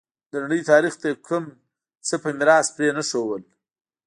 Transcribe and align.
د 0.31 0.33
نړۍ 0.43 0.61
تاریخ 0.71 0.93
ته 1.01 1.07
یې 1.11 1.21
کوم 1.27 1.43
څه 2.07 2.15
په 2.23 2.29
میراث 2.37 2.67
پرې 2.75 2.87
نه 2.97 3.03
ښودل. 3.09 3.43